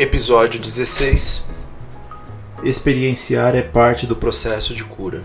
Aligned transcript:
Episódio 0.00 0.58
16 0.58 1.44
Experienciar 2.64 3.54
é 3.54 3.60
parte 3.60 4.06
do 4.06 4.16
processo 4.16 4.72
de 4.72 4.82
cura. 4.82 5.22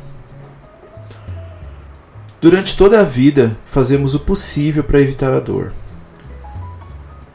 Durante 2.42 2.76
toda 2.76 3.00
a 3.00 3.04
vida, 3.04 3.58
fazemos 3.64 4.14
o 4.16 4.20
possível 4.20 4.84
para 4.84 5.00
evitar 5.00 5.34
a 5.34 5.40
dor. 5.40 5.72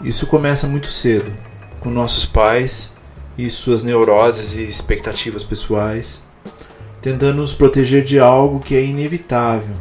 Isso 0.02 0.26
começa 0.26 0.68
muito 0.68 0.88
cedo, 0.88 1.32
com 1.80 1.88
nossos 1.88 2.26
pais 2.26 2.94
e 3.38 3.48
suas 3.48 3.82
neuroses 3.82 4.56
e 4.56 4.64
expectativas 4.64 5.42
pessoais, 5.42 6.24
tentando 7.00 7.38
nos 7.38 7.54
proteger 7.54 8.02
de 8.02 8.18
algo 8.18 8.60
que 8.60 8.76
é 8.76 8.84
inevitável, 8.84 9.76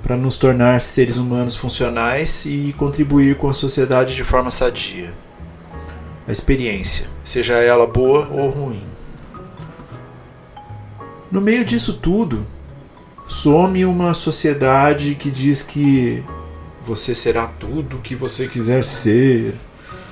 para 0.00 0.16
nos 0.16 0.38
tornar 0.38 0.80
seres 0.80 1.16
humanos 1.16 1.56
funcionais 1.56 2.44
e 2.46 2.72
contribuir 2.78 3.36
com 3.36 3.50
a 3.50 3.54
sociedade 3.54 4.14
de 4.14 4.22
forma 4.22 4.52
sadia 4.52 5.12
a 6.28 6.32
experiência, 6.32 7.06
seja 7.24 7.54
ela 7.54 7.86
boa 7.86 8.28
ou 8.30 8.50
ruim. 8.50 8.84
No 11.30 11.40
meio 11.40 11.64
disso 11.64 11.94
tudo, 11.94 12.46
some 13.26 13.82
uma 13.86 14.12
sociedade 14.12 15.14
que 15.14 15.30
diz 15.30 15.62
que 15.62 16.22
você 16.82 17.14
será 17.14 17.46
tudo 17.46 17.96
o 17.96 18.00
que 18.00 18.14
você 18.14 18.46
quiser 18.46 18.84
ser, 18.84 19.54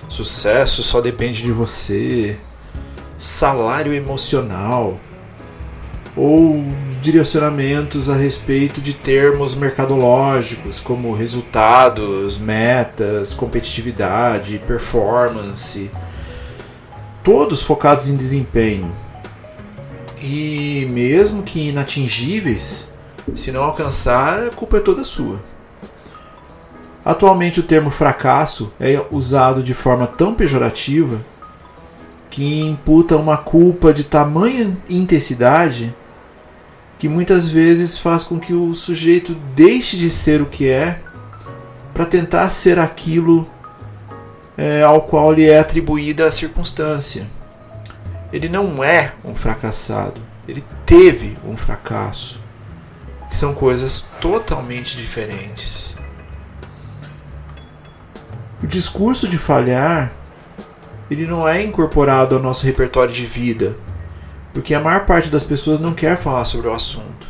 sucesso 0.08 0.82
só 0.82 1.02
depende 1.02 1.42
de 1.42 1.52
você, 1.52 2.38
salário 3.18 3.92
emocional, 3.92 4.98
ou 6.16 6.64
direcionamentos 6.98 8.08
a 8.08 8.16
respeito 8.16 8.80
de 8.80 8.94
termos 8.94 9.54
mercadológicos 9.54 10.80
como 10.80 11.12
resultados, 11.12 12.38
metas, 12.38 13.34
competitividade, 13.34 14.58
performance, 14.66 15.90
todos 17.26 17.60
focados 17.60 18.08
em 18.08 18.14
desempenho. 18.14 18.94
E 20.22 20.86
mesmo 20.92 21.42
que 21.42 21.70
inatingíveis, 21.70 22.88
se 23.34 23.50
não 23.50 23.64
alcançar, 23.64 24.46
a 24.46 24.50
culpa 24.50 24.76
é 24.76 24.80
toda 24.80 25.02
sua. 25.02 25.42
Atualmente 27.04 27.58
o 27.58 27.64
termo 27.64 27.90
fracasso 27.90 28.72
é 28.78 29.04
usado 29.10 29.60
de 29.60 29.74
forma 29.74 30.06
tão 30.06 30.34
pejorativa 30.34 31.20
que 32.30 32.60
imputa 32.60 33.16
uma 33.16 33.36
culpa 33.36 33.92
de 33.92 34.04
tamanha 34.04 34.76
intensidade 34.88 35.92
que 36.96 37.08
muitas 37.08 37.48
vezes 37.48 37.98
faz 37.98 38.22
com 38.22 38.38
que 38.38 38.54
o 38.54 38.72
sujeito 38.72 39.34
deixe 39.52 39.96
de 39.96 40.10
ser 40.10 40.40
o 40.40 40.46
que 40.46 40.68
é 40.68 41.00
para 41.92 42.06
tentar 42.06 42.48
ser 42.50 42.78
aquilo 42.78 43.50
é, 44.56 44.82
ao 44.82 45.02
qual 45.02 45.32
lhe 45.32 45.48
é 45.48 45.58
atribuída 45.58 46.26
a 46.26 46.32
circunstância. 46.32 47.26
Ele 48.32 48.48
não 48.48 48.82
é 48.82 49.12
um 49.24 49.34
fracassado, 49.34 50.20
ele 50.48 50.64
teve 50.84 51.36
um 51.44 51.56
fracasso, 51.56 52.40
que 53.28 53.36
são 53.36 53.54
coisas 53.54 54.06
totalmente 54.20 54.96
diferentes. 54.96 55.96
O 58.62 58.66
discurso 58.66 59.28
de 59.28 59.38
falhar 59.38 60.12
ele 61.10 61.26
não 61.26 61.46
é 61.46 61.62
incorporado 61.62 62.34
ao 62.34 62.42
nosso 62.42 62.66
repertório 62.66 63.14
de 63.14 63.24
vida 63.26 63.76
porque 64.56 64.72
a 64.72 64.80
maior 64.80 65.04
parte 65.04 65.28
das 65.28 65.42
pessoas 65.42 65.78
não 65.78 65.92
quer 65.92 66.16
falar 66.16 66.46
sobre 66.46 66.66
o 66.66 66.72
assunto. 66.72 67.28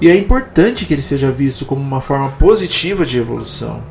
E 0.00 0.08
é 0.08 0.16
importante 0.16 0.84
que 0.84 0.92
ele 0.92 1.02
seja 1.02 1.30
visto 1.30 1.64
como 1.64 1.80
uma 1.80 2.00
forma 2.00 2.32
positiva 2.32 3.06
de 3.06 3.18
evolução, 3.18 3.82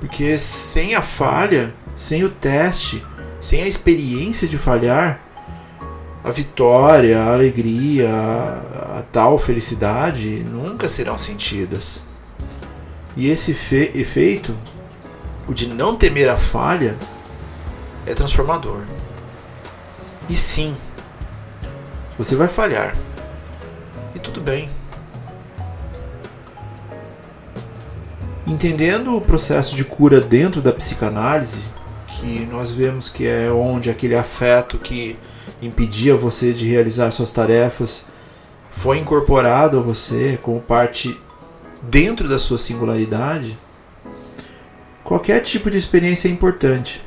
porque 0.00 0.36
sem 0.38 0.94
a 0.94 1.02
falha, 1.02 1.74
sem 1.94 2.24
o 2.24 2.28
teste, 2.28 3.04
sem 3.40 3.62
a 3.62 3.66
experiência 3.66 4.48
de 4.48 4.58
falhar, 4.58 5.20
a 6.24 6.30
vitória, 6.30 7.20
a 7.20 7.32
alegria, 7.34 8.08
a, 8.10 9.02
tal 9.12 9.38
felicidade 9.38 10.42
nunca 10.50 10.88
serão 10.88 11.18
sentidas. 11.18 12.02
E 13.14 13.28
esse 13.28 13.52
efeito, 13.94 14.56
o 15.46 15.52
de 15.52 15.68
não 15.68 15.94
temer 15.94 16.30
a 16.30 16.36
falha, 16.38 16.96
é 18.06 18.14
transformador. 18.14 18.80
E 20.28 20.34
sim, 20.34 20.74
você 22.16 22.34
vai 22.34 22.48
falhar. 22.48 22.96
E 24.14 24.18
tudo 24.18 24.40
bem. 24.40 24.70
Entendendo 28.46 29.16
o 29.16 29.20
processo 29.20 29.74
de 29.74 29.84
cura 29.84 30.20
dentro 30.20 30.60
da 30.60 30.72
psicanálise, 30.72 31.62
que 32.08 32.46
nós 32.46 32.70
vemos 32.70 33.08
que 33.08 33.26
é 33.26 33.50
onde 33.50 33.90
aquele 33.90 34.14
afeto 34.14 34.78
que 34.78 35.16
impedia 35.62 36.14
você 36.14 36.52
de 36.52 36.68
realizar 36.68 37.10
suas 37.10 37.30
tarefas 37.30 38.08
foi 38.70 38.98
incorporado 38.98 39.78
a 39.78 39.82
você 39.82 40.38
como 40.42 40.60
parte 40.60 41.18
dentro 41.82 42.28
da 42.28 42.38
sua 42.38 42.58
singularidade, 42.58 43.58
qualquer 45.02 45.40
tipo 45.40 45.70
de 45.70 45.78
experiência 45.78 46.28
é 46.28 46.30
importante 46.30 47.02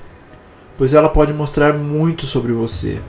pois 0.78 0.94
ela 0.94 1.10
pode 1.10 1.34
mostrar 1.34 1.74
muito 1.74 2.26
sobre 2.26 2.54
você, 2.54 3.02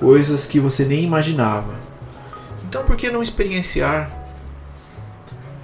coisas 0.00 0.46
que 0.46 0.58
você 0.58 0.84
nem 0.84 1.04
imaginava. 1.04 1.74
Então, 2.66 2.84
por 2.84 2.96
que 2.96 3.10
não 3.10 3.22
experienciar? 3.22 4.10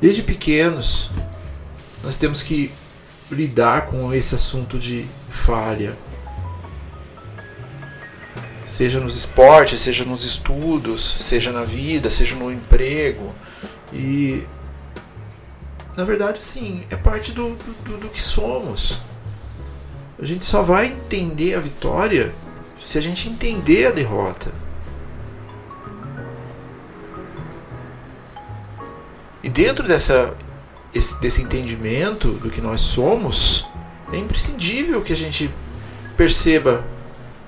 Desde 0.01 0.23
pequenos, 0.23 1.11
nós 2.05 2.19
temos 2.19 2.43
que 2.43 2.71
lidar 3.31 3.87
com 3.87 4.13
esse 4.13 4.35
assunto 4.35 4.79
de 4.79 5.07
falha. 5.31 5.97
Seja 8.67 9.01
nos 9.01 9.17
esportes, 9.17 9.81
seja 9.81 10.05
nos 10.05 10.25
estudos, 10.25 11.17
seja 11.19 11.51
na 11.51 11.65
vida, 11.65 12.11
seja 12.11 12.35
no 12.37 12.53
emprego. 12.53 13.35
E 13.93 14.47
na 15.97 16.05
verdade, 16.05 16.45
sim, 16.45 16.85
é 16.91 16.97
parte 16.97 17.33
do, 17.33 17.55
do, 17.85 17.97
do 17.97 18.09
que 18.09 18.21
somos. 18.21 18.99
A 20.19 20.25
gente 20.25 20.45
só 20.45 20.63
vai 20.63 20.87
entender 20.87 21.55
a 21.55 21.61
vitória 21.61 22.35
se 22.79 22.99
a 22.99 23.01
gente 23.01 23.29
entender 23.29 23.87
a 23.87 23.91
derrota. 23.91 24.53
E 29.43 29.49
dentro 29.49 29.87
dessa, 29.87 30.35
esse, 30.95 31.21
desse 31.21 31.43
entendimento 31.43 32.33
do 32.33 32.51
que 32.51 32.61
nós 32.61 32.81
somos, 32.81 33.67
é 34.13 34.17
imprescindível 34.17 35.03
que 35.03 35.13
a 35.13 35.17
gente 35.17 35.51
perceba 36.17 36.85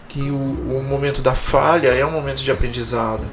que 0.09 0.31
o, 0.31 0.35
o 0.35 0.83
momento 0.83 1.23
da 1.23 1.35
falha 1.35 1.89
é 1.89 2.05
um 2.05 2.11
momento 2.11 2.43
de 2.43 2.51
aprendizado. 2.51 3.25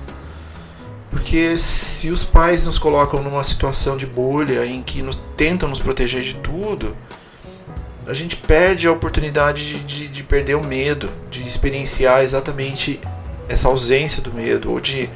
Porque 1.10 1.58
se 1.60 2.10
os 2.10 2.24
pais 2.24 2.66
nos 2.66 2.78
colocam 2.78 3.22
numa 3.22 3.44
situação 3.44 3.96
de 3.96 4.06
bolha 4.06 4.66
em 4.66 4.82
que 4.82 5.02
nos, 5.02 5.16
tentam 5.38 5.70
nos 5.70 5.80
proteger 5.80 6.24
de 6.24 6.36
tudo, 6.36 6.98
a 8.08 8.14
gente 8.14 8.36
perde 8.36 8.88
a 8.88 8.92
oportunidade 8.92 9.64
de, 9.64 9.80
de, 9.84 10.08
de, 10.08 10.24
perder 10.24 10.56
o 10.56 10.64
medo, 10.64 11.10
de 11.30 11.48
experienciar 11.48 12.22
exatamente 12.22 13.00
essa 13.48 13.68
ausência 13.68 14.22
do 14.22 14.34
medo, 14.34 14.72
ou 14.72 14.80
de 14.80 15.10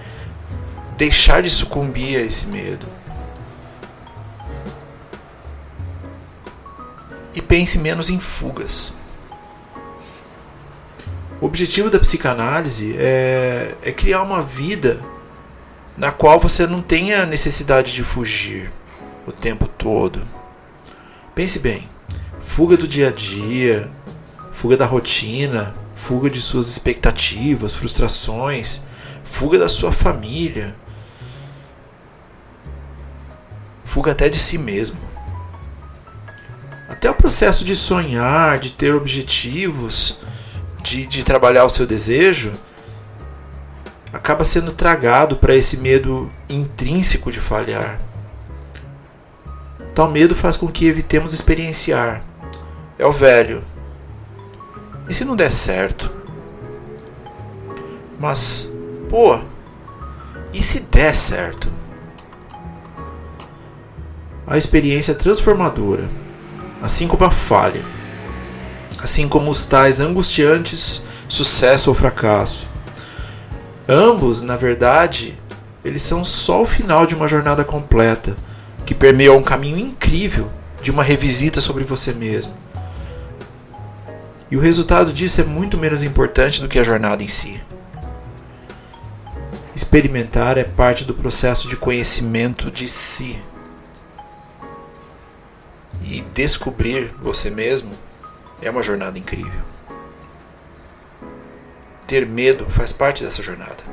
deixar 0.95 1.41
de 1.41 1.50
sucumbir 1.50 2.17
a 2.17 2.21
esse 2.21 2.47
medo. 2.47 2.85
E 7.38 7.42
pense 7.42 7.78
menos 7.78 8.10
em 8.10 8.19
fugas. 8.19 8.92
O 11.39 11.45
objetivo 11.45 11.88
da 11.88 12.00
psicanálise 12.00 12.95
é, 12.98 13.75
é 13.84 13.92
criar 13.92 14.24
uma 14.24 14.42
vida 14.42 15.00
na 15.95 16.12
qual 16.12 16.39
você 16.39 16.66
não 16.66 16.81
tenha 16.81 17.28
necessidade 17.28 17.94
de 17.94 18.04
fugir 18.04 18.72
o 19.28 19.31
tempo 19.31 19.68
todo. 19.68 20.24
Pense 21.36 21.60
bem 21.60 21.88
fuga 22.42 22.75
do 22.75 22.88
dia 22.88 23.10
a 23.10 23.12
dia, 23.12 23.88
fuga 24.51 24.75
da 24.75 24.88
rotina, 24.88 25.75
fuga 25.94 26.31
de 26.31 26.42
suas 26.42 26.68
expectativas, 26.68 27.75
frustrações, 27.75 28.81
fuga 29.24 29.60
da 29.60 29.69
sua 29.69 29.92
família, 29.92 30.75
fuga 33.86 34.13
até 34.13 34.28
de 34.28 34.39
si 34.39 34.57
mesmo. 34.57 35.06
Até 36.97 37.11
o 37.11 37.13
processo 37.13 37.63
de 37.63 37.75
sonhar, 37.75 38.57
de 38.57 38.71
ter 38.71 38.95
objetivos, 38.95 40.19
de, 40.81 41.05
de 41.05 41.23
trabalhar 41.23 41.63
o 41.63 41.69
seu 41.69 41.85
desejo, 41.85 42.51
acaba 44.11 44.44
sendo 44.44 44.71
tragado 44.71 45.38
para 45.38 45.55
esse 45.55 45.77
medo 45.77 46.31
intrínseco 46.49 47.31
de 47.31 47.39
falhar. 47.39 48.01
Tal 49.94 50.09
medo 50.09 50.33
faz 50.33 50.57
com 50.57 50.67
que 50.67 50.88
evitemos 50.88 51.35
experienciar. 51.35 52.23
É 52.97 53.05
o 53.05 53.11
velho. 53.11 53.63
E 55.07 55.13
se 55.13 55.23
não 55.23 55.35
der 55.35 55.51
certo? 55.51 56.11
Mas, 58.19 58.67
pô, 59.07 59.39
e 60.51 60.63
se 60.63 60.79
der 60.79 61.15
certo? 61.15 61.71
A 64.47 64.57
experiência 64.57 65.13
transformadora, 65.13 66.09
assim 66.81 67.07
como 67.07 67.25
a 67.25 67.31
falha, 67.31 67.83
assim 69.01 69.27
como 69.27 69.51
os 69.51 69.65
tais 69.65 70.00
angustiantes 70.00 71.03
sucesso 71.27 71.89
ou 71.89 71.95
fracasso. 71.95 72.68
Ambos, 73.88 74.41
na 74.41 74.56
verdade, 74.56 75.38
eles 75.83 76.01
são 76.01 76.25
só 76.25 76.62
o 76.62 76.65
final 76.65 77.06
de 77.06 77.15
uma 77.15 77.27
jornada 77.27 77.63
completa, 77.63 78.35
que 78.85 78.95
permeia 78.95 79.33
um 79.33 79.44
caminho 79.44 79.77
incrível 79.77 80.50
de 80.81 80.91
uma 80.91 81.03
revisita 81.03 81.62
sobre 81.62 81.83
você 81.83 82.13
mesmo. 82.13 82.53
E 84.50 84.56
o 84.56 84.62
resultado 84.62 85.12
disso 85.12 85.41
é 85.41 85.44
muito 85.44 85.77
menos 85.77 86.03
importante 86.03 86.62
do 86.62 86.69
que 86.69 86.79
a 86.79 86.83
jornada 86.83 87.21
em 87.21 87.27
si. 87.27 87.62
Experimentar 89.75 90.57
é 90.57 90.63
parte 90.63 91.03
do 91.03 91.13
processo 91.13 91.68
de 91.68 91.75
conhecimento 91.75 92.71
de 92.71 92.88
si. 92.88 93.41
E 96.17 96.21
descobrir 96.21 97.13
você 97.21 97.51
mesmo 97.51 97.91
é 98.59 98.71
uma 98.71 98.81
jornada 98.81 99.19
incrível. 99.19 99.61
Ter 102.07 102.25
medo 102.25 102.65
faz 102.71 102.91
parte 102.91 103.23
dessa 103.23 103.43
jornada. 103.43 103.83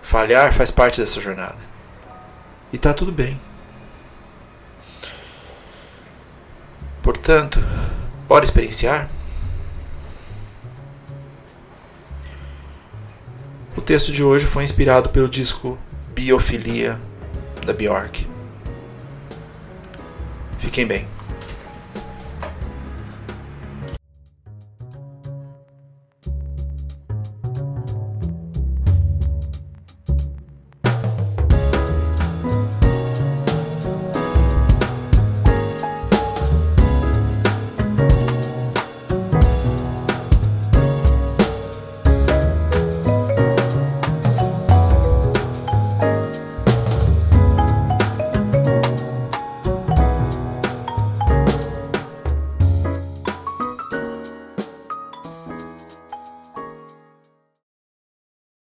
Falhar 0.00 0.50
faz 0.54 0.70
parte 0.70 0.98
dessa 0.98 1.20
jornada. 1.20 1.58
E 2.72 2.78
tá 2.78 2.94
tudo 2.94 3.12
bem. 3.12 3.38
Portanto, 7.02 7.58
bora 8.26 8.42
experienciar? 8.46 9.06
O 13.76 13.82
texto 13.82 14.10
de 14.10 14.24
hoje 14.24 14.46
foi 14.46 14.64
inspirado 14.64 15.10
pelo 15.10 15.28
disco 15.28 15.78
Biofilia 16.14 16.98
da 17.66 17.74
Bjork. 17.74 18.26
Fiquem 20.60 20.86
bem. 20.86 21.19